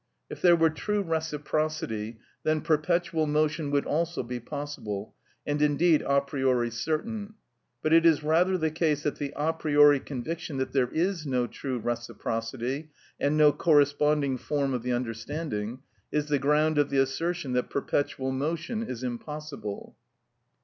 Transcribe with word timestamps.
If 0.31 0.41
there 0.41 0.55
were 0.55 0.71
true 0.71 1.03
reciprocity, 1.03 2.17
then 2.41 2.61
perpetual 2.61 3.27
motion 3.27 3.69
would 3.69 3.85
also 3.85 4.23
be 4.23 4.39
possible, 4.39 5.13
and 5.45 5.61
indeed 5.61 6.01
a 6.01 6.19
priori 6.21 6.71
certain; 6.71 7.35
but 7.83 7.93
it 7.93 8.03
is 8.03 8.23
rather 8.23 8.57
the 8.57 8.71
case 8.71 9.03
that 9.03 9.17
the 9.17 9.31
a 9.35 9.53
priori 9.53 9.99
conviction 9.99 10.57
that 10.57 10.71
there 10.71 10.89
is 10.91 11.27
no 11.27 11.45
true 11.45 11.77
reciprocity, 11.77 12.89
and 13.19 13.37
no 13.37 13.51
corresponding 13.51 14.39
form 14.39 14.73
of 14.73 14.81
the 14.81 14.91
understanding, 14.91 15.83
is 16.11 16.29
the 16.29 16.39
ground 16.39 16.79
of 16.79 16.89
the 16.89 16.97
assertion 16.97 17.53
that 17.53 17.69
perpetual 17.69 18.31
motion 18.31 18.81
is 18.81 19.03
impossible. 19.03 19.95